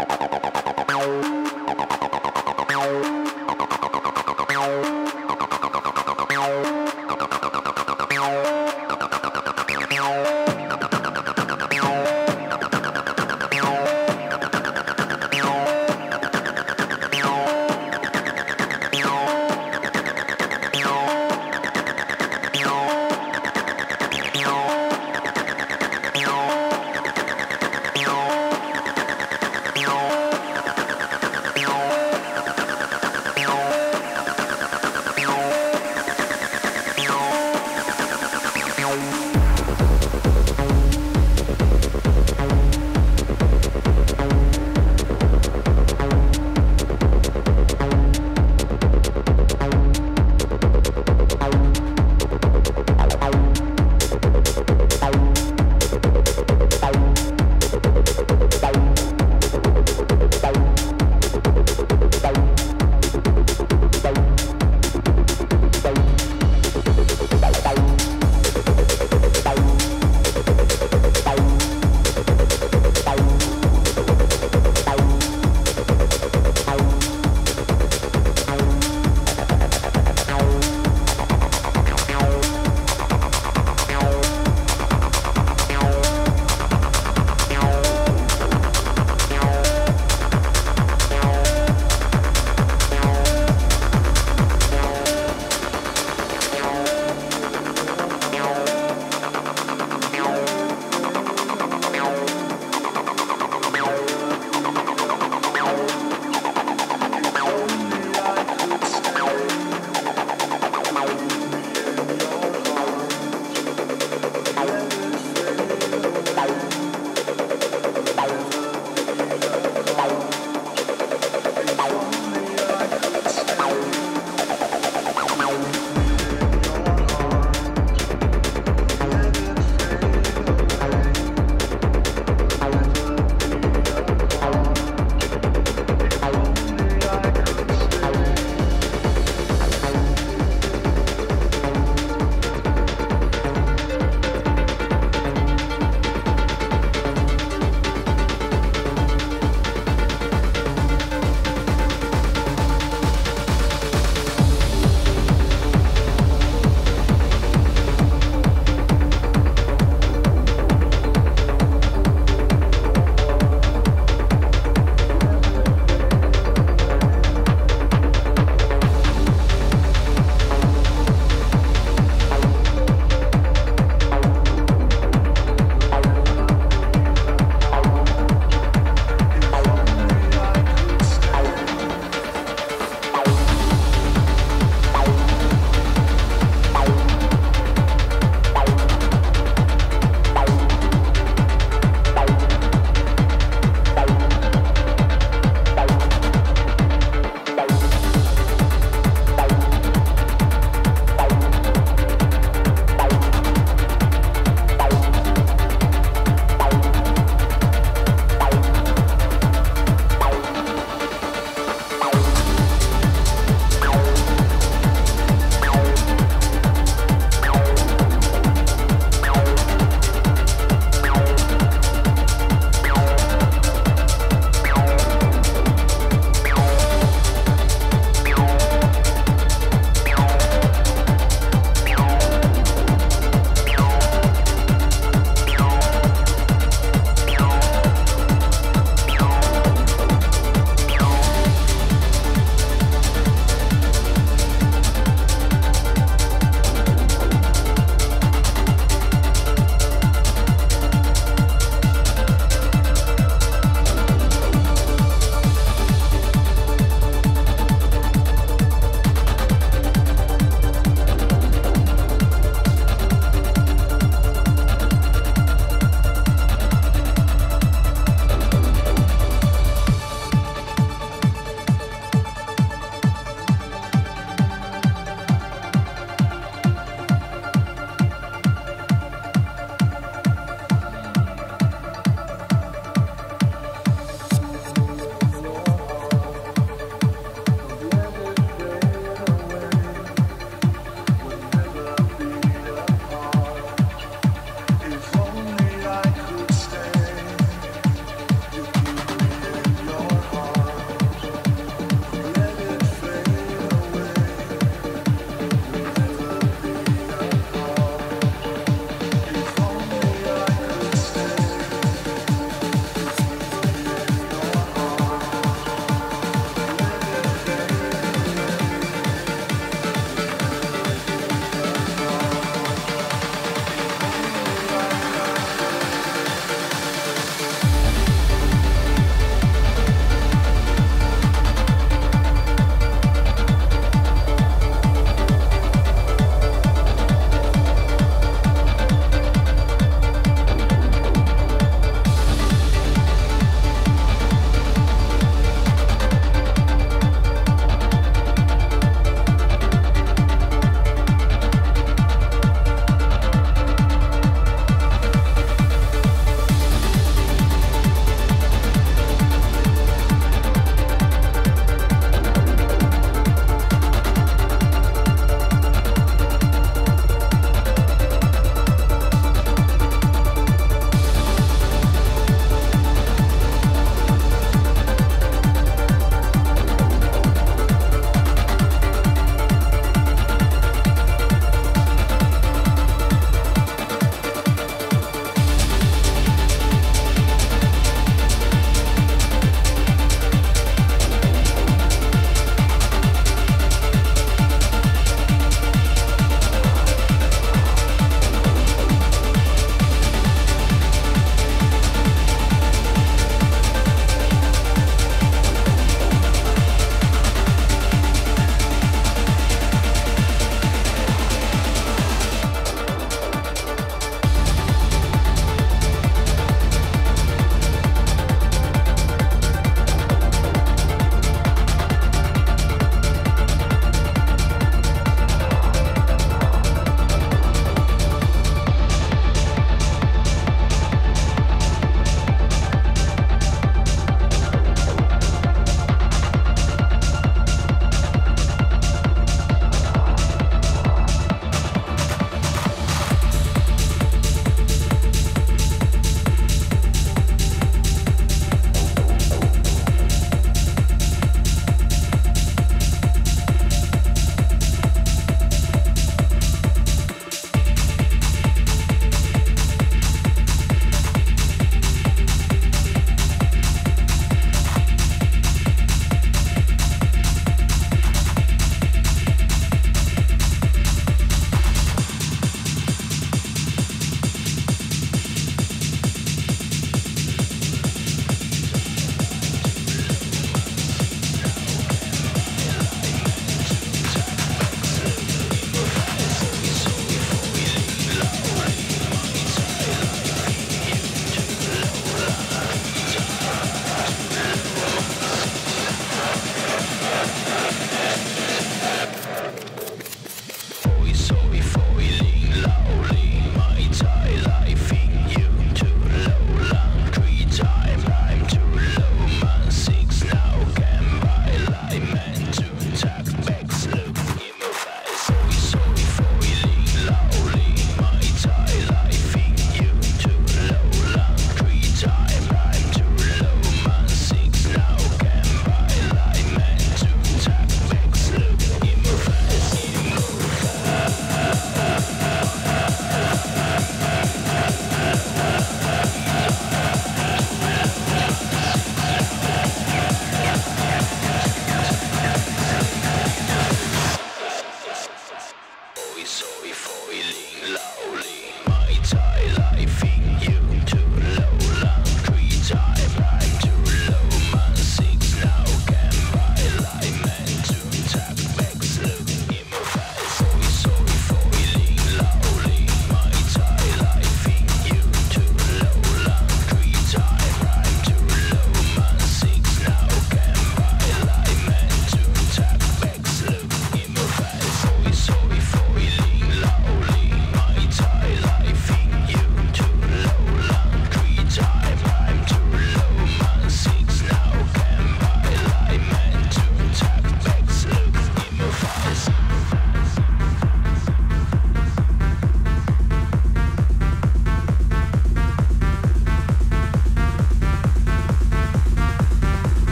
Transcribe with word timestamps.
Música 0.00 1.39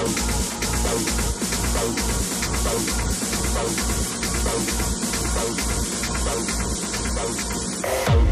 Thank 0.00 0.18
you. 8.12 8.27